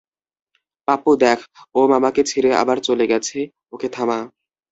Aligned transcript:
পাপ্পু 0.87 1.11
দেখ, 1.17 1.39
ওম 1.75 1.89
আমাকে 1.99 2.21
ছেড়ে 2.23 2.51
আবার 2.55 2.77
চলে 2.87 3.05
গেছে, 3.07 3.37
ওকে 3.73 3.87
থামা। 3.95 4.19